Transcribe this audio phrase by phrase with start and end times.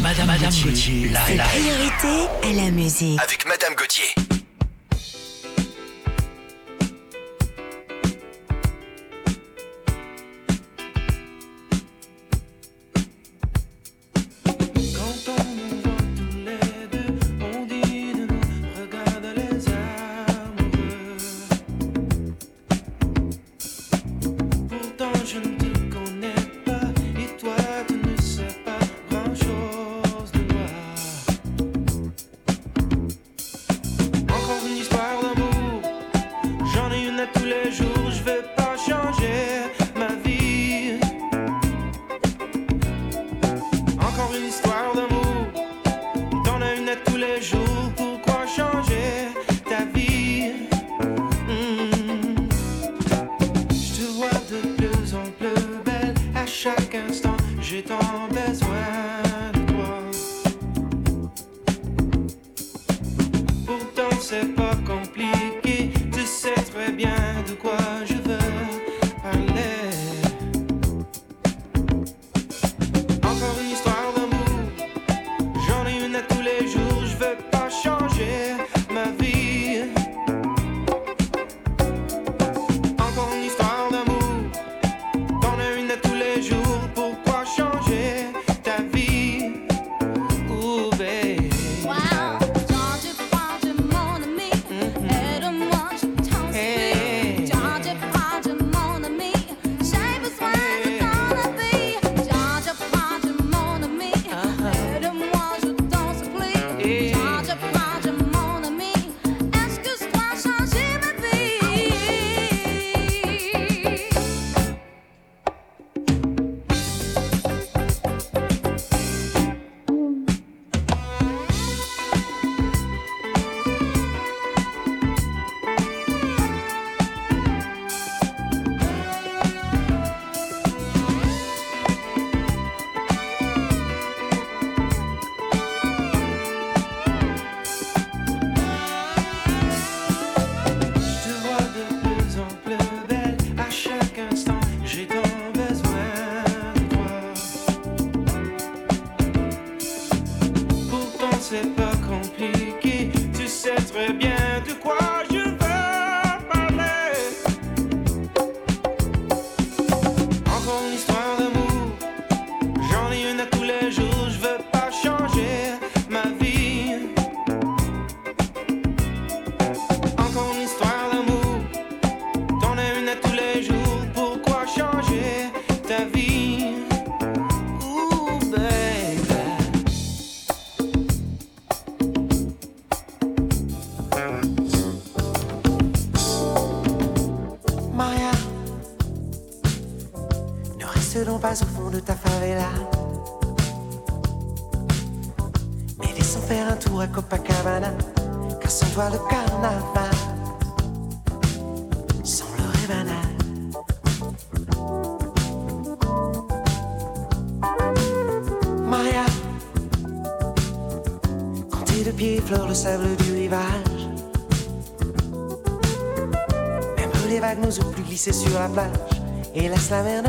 [0.00, 1.44] Madame, Madame Gauthier, la, la.
[1.44, 3.20] Priorité à la musique.
[3.22, 4.14] Avec Madame Gauthier.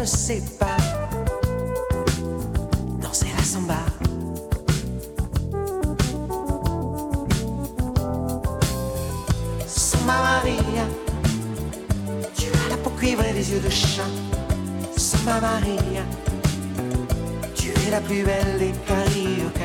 [0.08, 0.78] Sait pas
[3.02, 3.76] danser la samba.
[9.68, 10.86] Samba Maria,
[12.36, 14.04] tu as la peau cuivre et les yeux de chat.
[14.96, 16.04] Samba Maria,
[17.54, 19.57] tu es la plus belle des cariocas.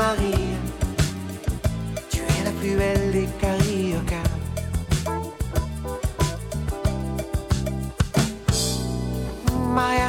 [0.00, 0.56] Maria,
[2.08, 4.30] tu es la plus belle des cariocas.
[9.74, 10.08] Maria,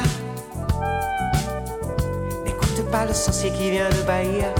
[2.42, 4.54] n'écoute pas le sorcier qui vient de Bahia.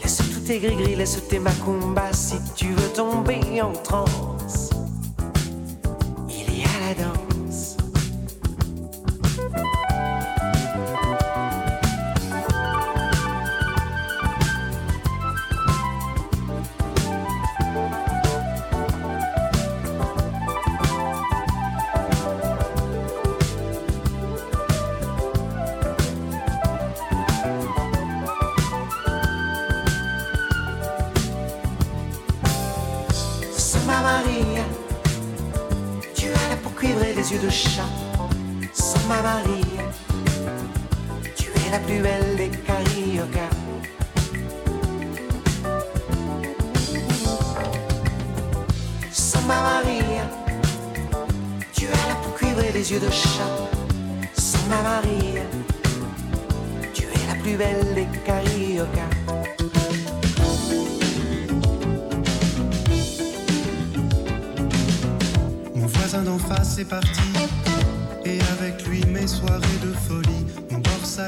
[0.00, 4.29] Laisse tout tes gris-gris, laisse tes macumbas si tu veux tomber en transe.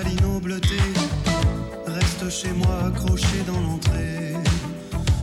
[0.01, 0.79] l'innobleté.
[1.87, 4.35] Reste chez moi accroché dans l'entrée.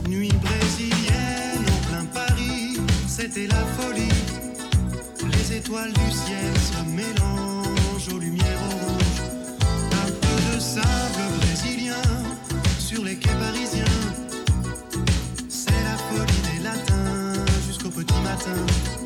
[0.07, 2.77] Nuit brésilienne en plein Paris,
[3.07, 4.19] c'était la folie.
[5.31, 9.21] Les étoiles du ciel se mélangent aux lumières oranges.
[10.05, 12.07] Un peu de sable brésilien
[12.79, 13.97] sur les quais parisiens.
[15.49, 18.98] C'est la folie des latins jusqu'au petit matin.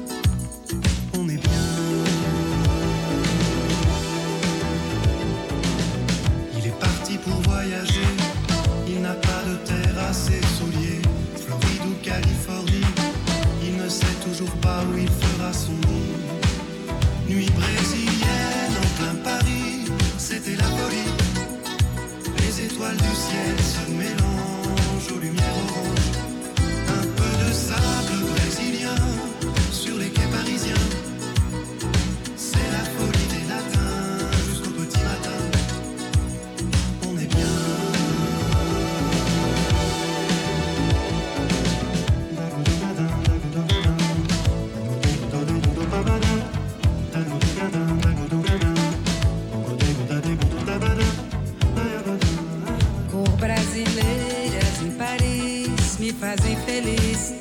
[56.04, 57.34] me fazem feliz.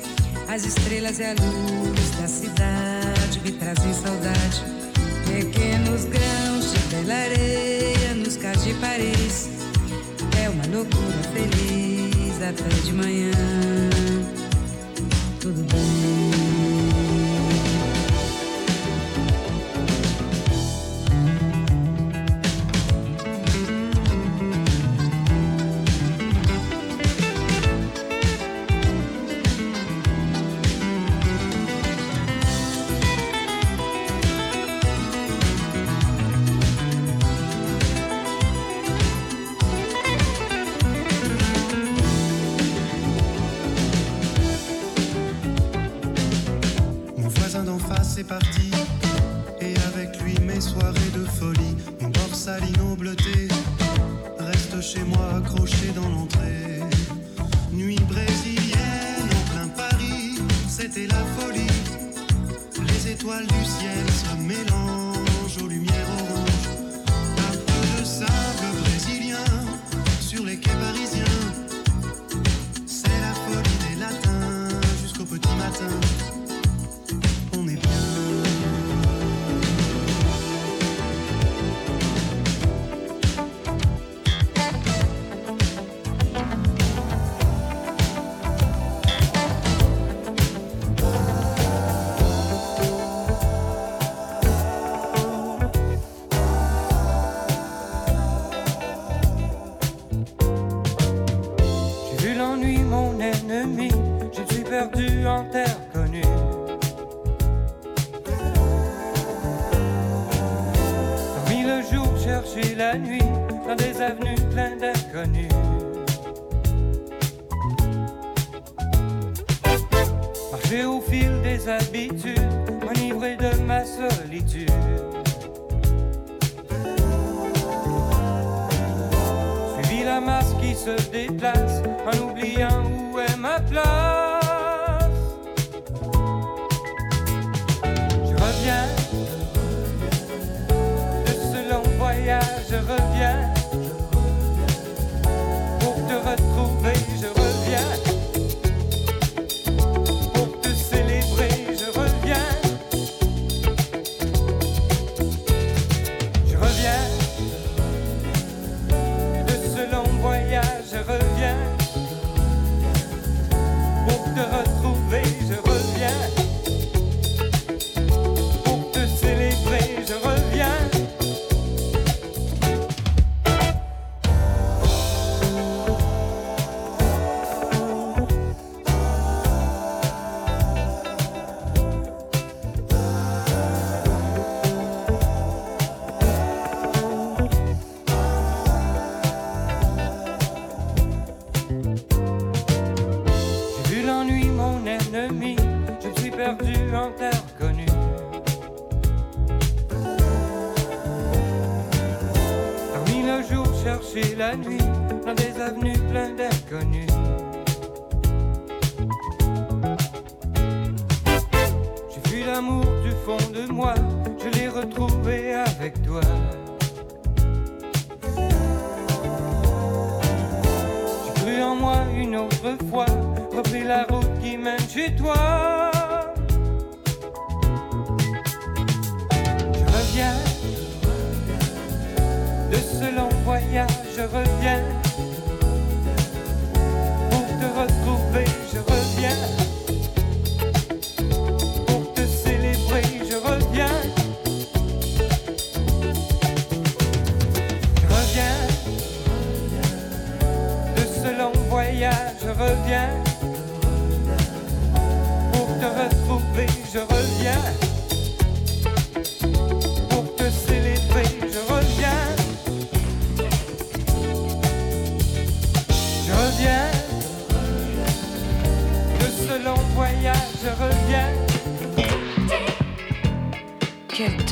[0.47, 4.63] As estrelas e a luz da cidade me trazem saudade.
[5.27, 9.49] Pequenos grãos de bela areia nos cais de Paris.
[10.41, 13.31] É uma loucura feliz até de manhã.
[15.41, 16.02] Tudo bem.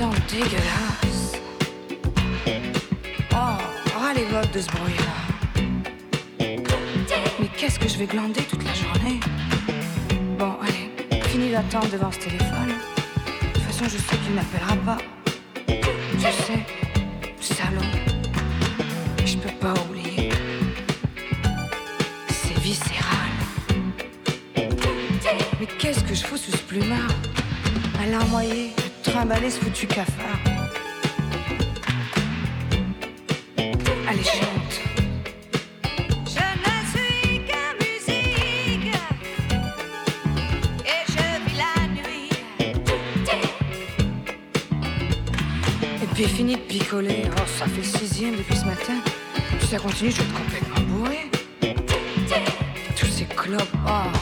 [0.02, 1.34] Temps dégueulasse
[3.32, 5.14] Oh, ras les votes de ce bruit-là
[7.40, 9.20] Mais qu'est-ce que je vais glander toute la journée?
[10.40, 10.90] Bon, allez,
[11.28, 12.70] fini d'attendre devant ce téléphone.
[12.70, 14.98] De toute façon, je sais qu'il n'appellera pas.
[15.68, 16.66] Je sais.
[19.20, 20.32] Mais je peux pas oublier.
[22.30, 23.30] C'est viscéral.
[25.60, 27.14] Mais qu'est-ce que je fous sous ce plumard?
[28.02, 28.74] À larmoyer,
[29.12, 30.40] trimballer ce foutu cafard.
[34.08, 34.74] Allez, chante.
[36.26, 38.38] Je ne suis que musique
[40.86, 42.30] et je vis la nuit.
[46.02, 47.24] Et puis fini de picoler.
[47.36, 48.94] Oh, ça fait le sixième depuis ce matin.
[49.60, 51.30] Si ça continue, je vais être complètement bourré.
[52.96, 53.76] Tous ces clopes.
[53.86, 54.21] Oh,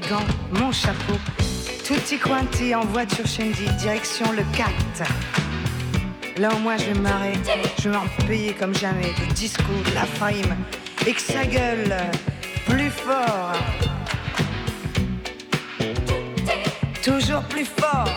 [0.00, 1.14] gants, mon chapeau.
[1.84, 4.70] Tutti quanti en voiture Shandy, direction le 4.
[6.38, 7.08] Là au moins je vais me
[7.80, 10.56] je vais en payer comme jamais du disco, de la frime,
[11.06, 11.96] et que ça gueule
[12.66, 13.52] plus fort.
[17.02, 18.08] Toujours plus fort.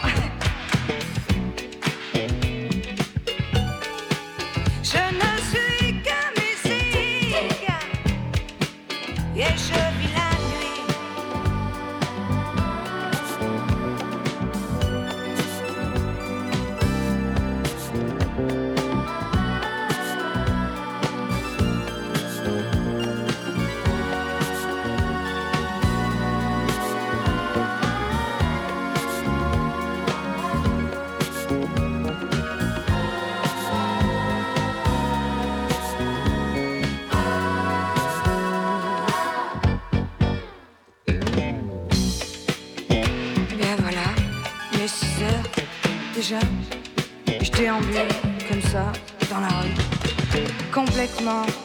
[51.20, 51.59] Complètement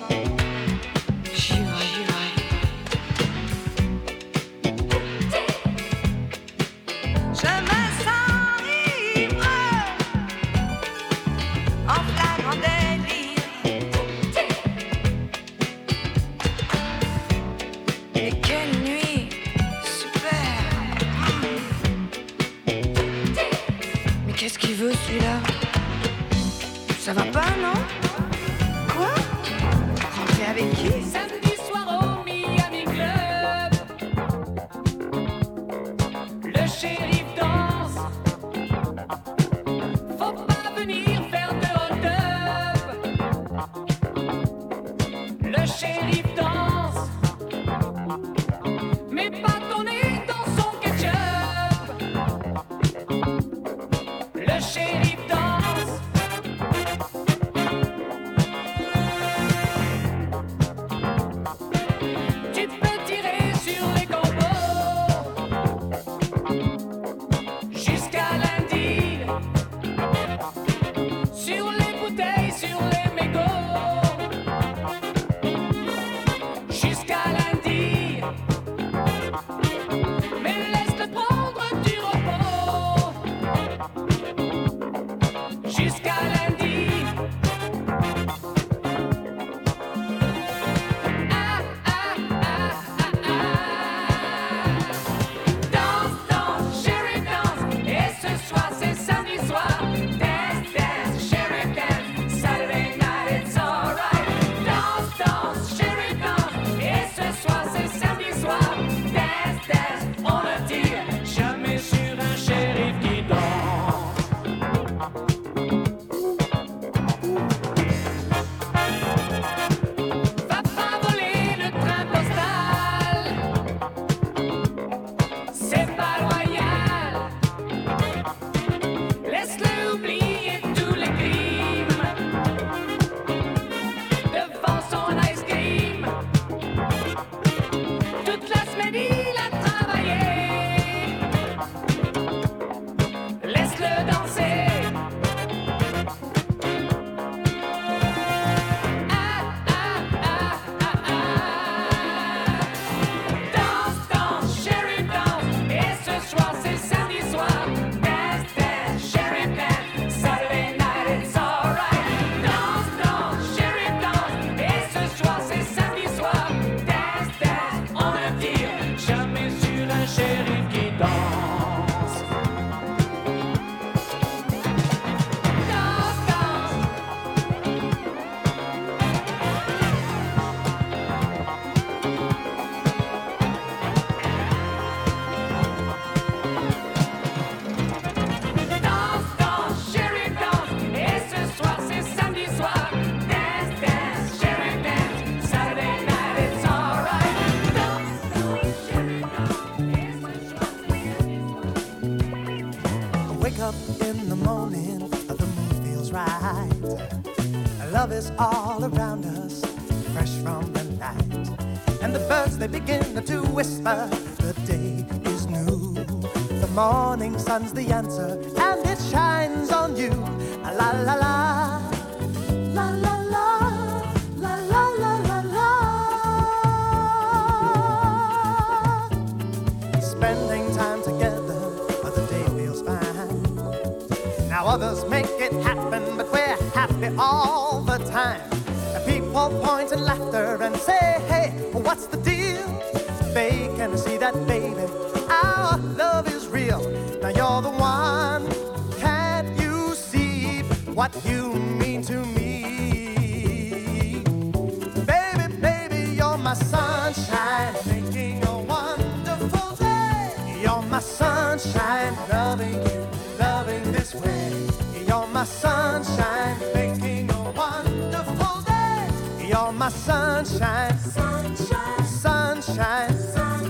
[217.54, 218.43] understands the answer.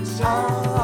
[0.05, 0.74] So.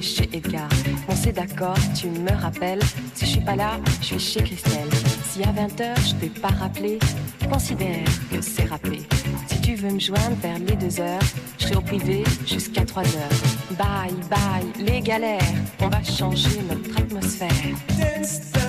[0.00, 0.68] Chez Edgar
[1.08, 2.82] On s'est d'accord, tu me rappelles.
[3.14, 4.88] Si je suis pas là, je suis chez Christelle.
[5.28, 6.98] Si à 20h je t'ai pas rappelé,
[7.50, 9.02] considère que c'est rappelé.
[9.48, 11.20] Si tu veux me joindre vers les 2 heures,
[11.58, 13.78] je serai au privé jusqu'à 3 heures.
[13.78, 15.40] Bye bye, les galères,
[15.80, 18.59] on va changer notre atmosphère.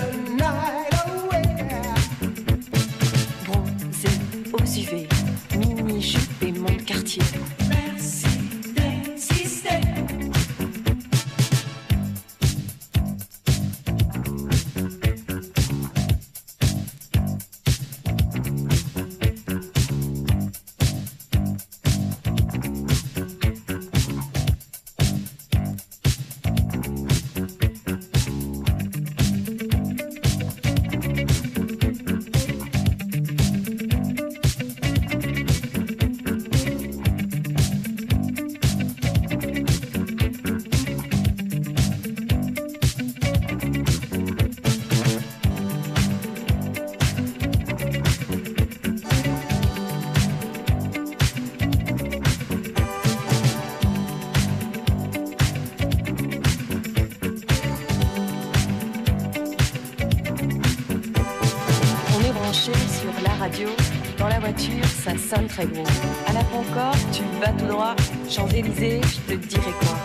[65.40, 65.84] Très gros.
[66.26, 67.94] À la Concorde, tu vas tout droit.
[68.28, 69.96] Champs-Élysées, je te dirai quoi.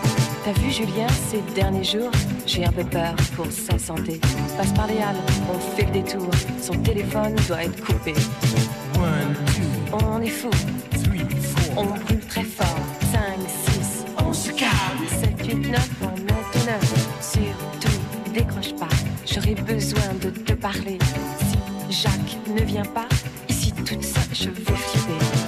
[0.44, 2.10] T'as vu Julien ces derniers jours
[2.46, 4.20] J'ai un peu peur pour sa santé.
[4.56, 5.16] Passe par les halles,
[5.52, 6.30] on fait le détour.
[6.60, 8.14] Son téléphone doit être coupé.
[9.92, 10.50] On est fou.
[11.76, 12.78] On brûle très fort.
[13.12, 13.20] 5,
[13.72, 14.70] 6, on se calme.
[15.20, 17.08] 7, 8, 9, on met au 9.
[17.20, 17.98] Surtout,
[18.32, 18.88] décroche pas.
[19.26, 20.98] J'aurais besoin de te parler.
[21.90, 23.08] Si Jacques ne vient pas,
[23.48, 25.47] ici toute seule, Of 50B.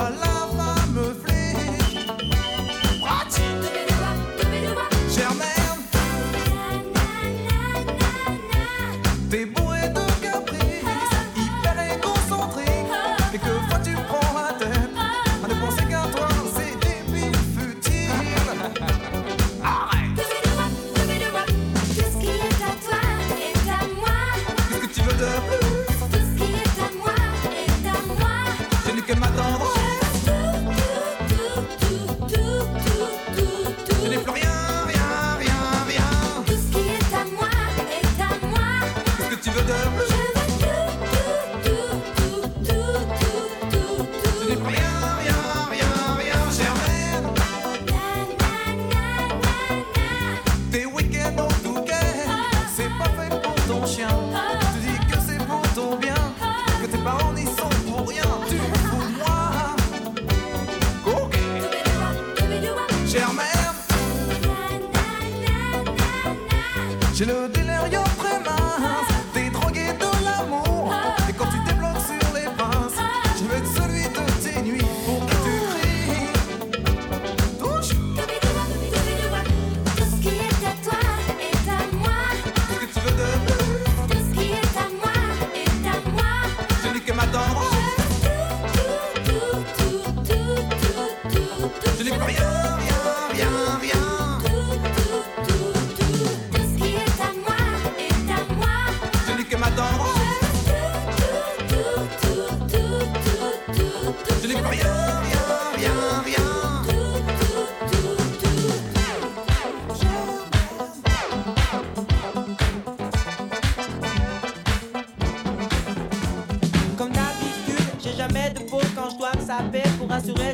[0.00, 0.39] our.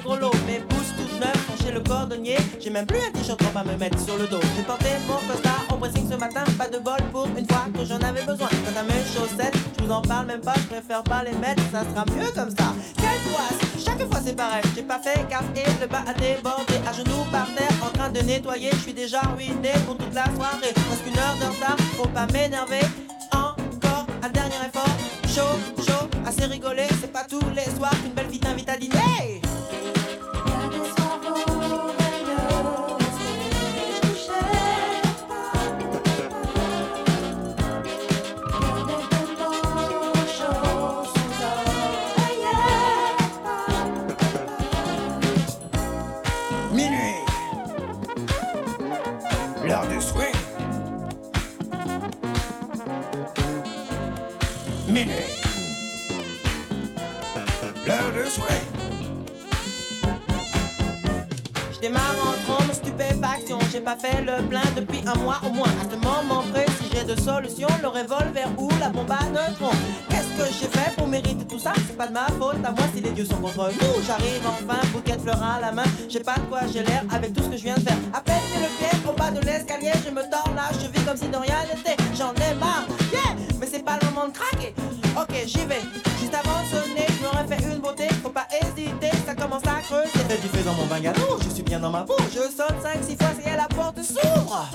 [0.03, 0.33] Gros lot.
[0.47, 2.37] Mes bouches toutes neuves chez le cordonnier.
[2.61, 4.41] J'ai même plus un t-shirt pour pas me mettre sur le dos.
[4.57, 7.85] J'ai porté mon costard en pressing ce matin, pas de bol pour une fois que
[7.85, 8.49] j'en avais besoin.
[8.49, 11.63] Quant à mes chaussettes, je vous en parle même pas, je préfère pas les mettre,
[11.73, 12.75] ça sera mieux comme ça.
[12.97, 14.63] Quelle poisse, chaque fois c'est pareil.
[14.75, 16.75] J'ai pas fait gaffe et le bas a débordé.
[16.89, 20.25] À genoux par terre, en train de nettoyer, je suis déjà ruiné pour toute la
[20.25, 20.73] soirée.
[20.75, 22.87] Parce qu'une heure de retard, faut pas m'énerver.
[23.33, 24.97] Encore un dernier effort.
[25.29, 29.43] Chaud, chaud, assez rigolé, c'est pas tous les soirs qu'une belle fille t'invite à dîner.
[63.73, 65.69] J'ai pas fait le plein depuis un mois au moins.
[65.69, 69.77] À ce moment précis, j'ai deux solutions le revolver ou la bombe à neutrons.
[70.09, 71.73] Qu'est-ce que j'ai fait pour mériter tout ça?
[71.87, 74.03] C'est pas de ma faute, à moi si les dieux sont contre nous.
[74.07, 75.85] J'arrive enfin, bouquet de fleurs à la main.
[76.09, 77.99] J'ai pas de quoi j'ai l'air avec tout ce que je viens de faire.
[78.15, 81.17] À peine le pied au bas de l'escalier, je me tords là, je vis comme
[81.17, 81.97] si de rien n'était.
[82.17, 84.75] J'en ai marre, yeah, mais c'est pas le moment de craquer.
[85.17, 85.83] Ok, j'y vais.
[86.21, 87.06] Juste avant de sonner,
[90.35, 92.17] du fait dans mon bungalow, je suis bien dans ma peau.
[92.33, 94.69] Je sonne 5-6 fois, et la porte s'ouvre.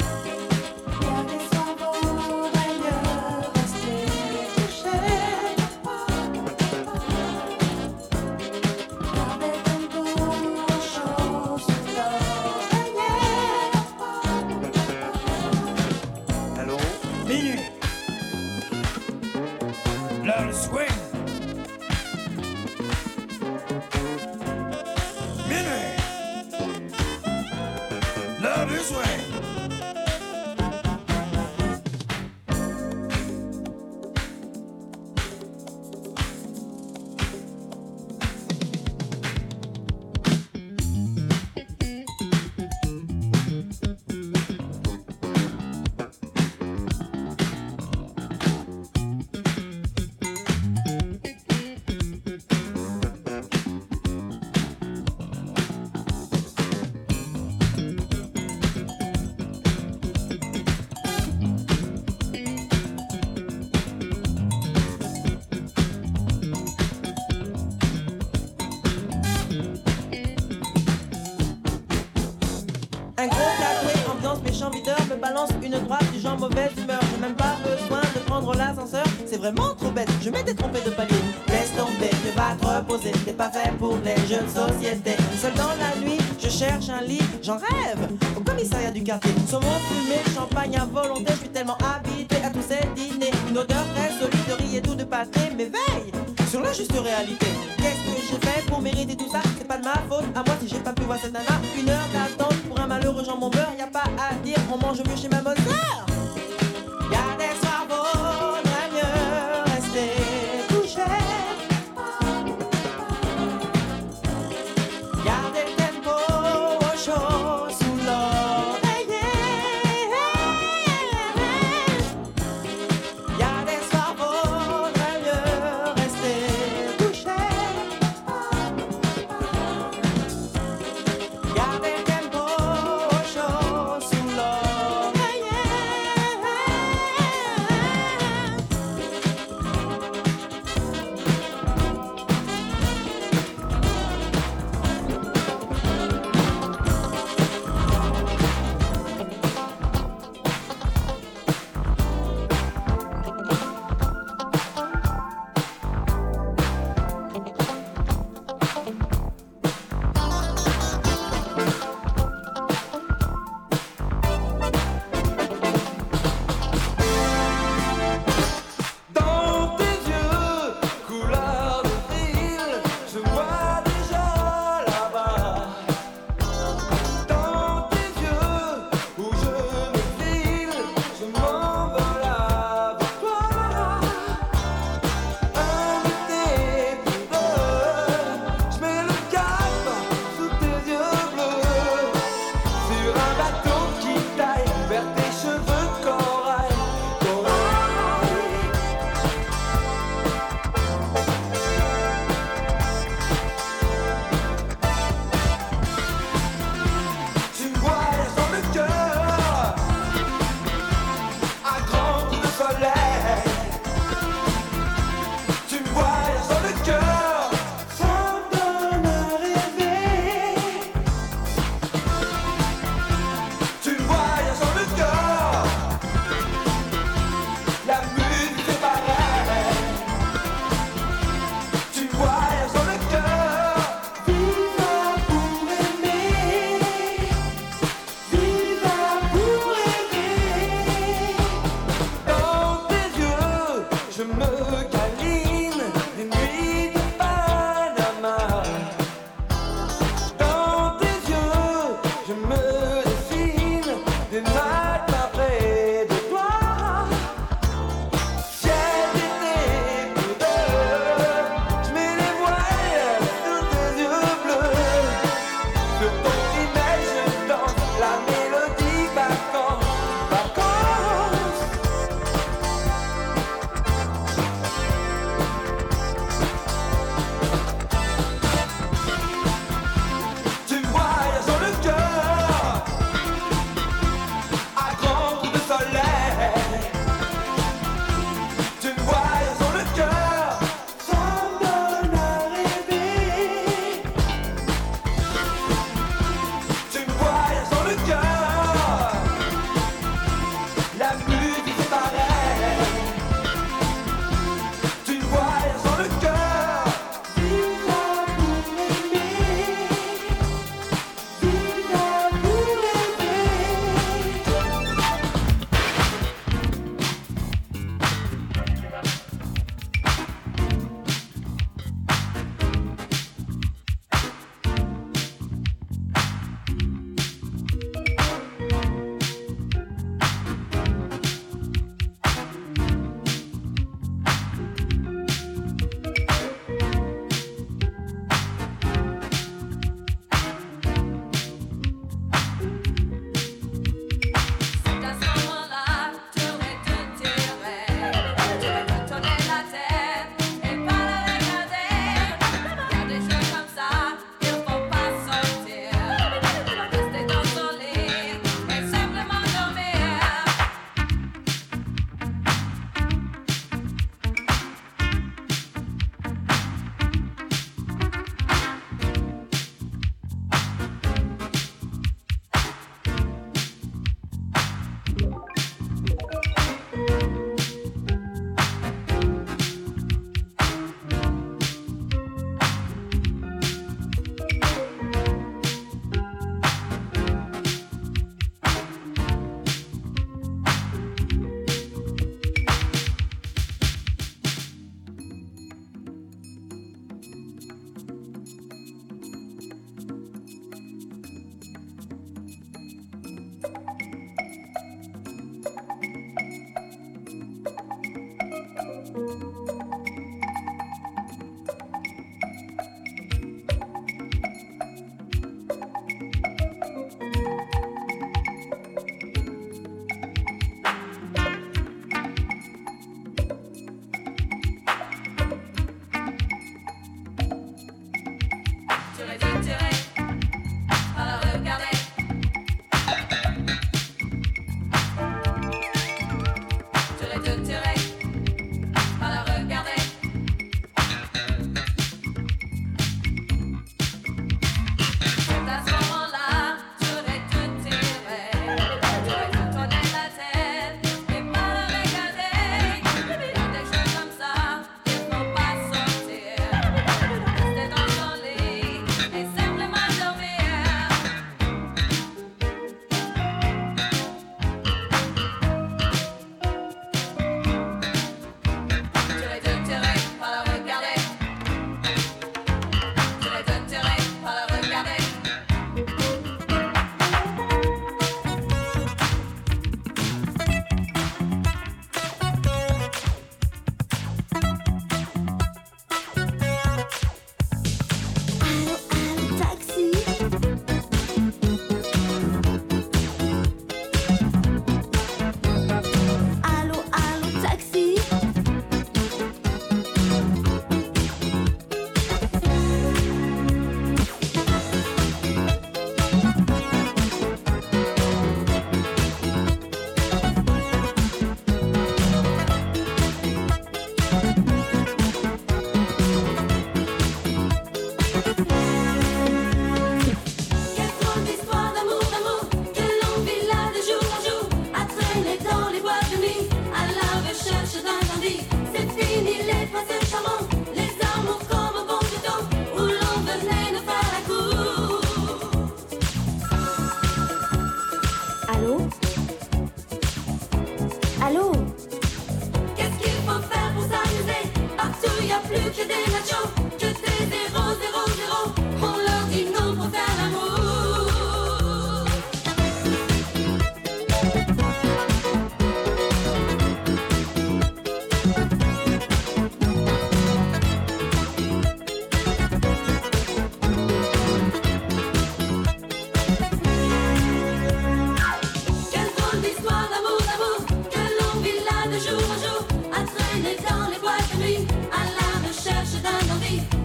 [80.42, 81.16] Je m'étais trompé de palier.
[81.50, 83.12] Laisse tomber, tu vas te reposer.
[83.26, 85.16] T'es pas fait pour les jeux de société.
[85.40, 88.10] Seul dans la nuit, je cherche un lit, j'en rêve.
[88.36, 90.88] Au commissariat du quartier, saumon fumé, champagne à.
[91.28, 93.32] Je suis tellement habitué à tous ces dîners.
[93.50, 96.12] Une odeur très solide de riz et tout de pâté m'éveille
[96.50, 97.46] sur la juste réalité.
[97.78, 99.42] Qu'est-ce que j'ai fait pour mériter tout ça?
[99.58, 101.62] C'est pas de ma faute, à moi si j'ai pas pu voir cette nana.
[101.80, 105.00] Une heure d'attente pour un malheureux jambon beurre, y a pas à dire, on mange
[105.00, 105.41] mieux chez ma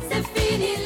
[0.08, 0.85] C'est fini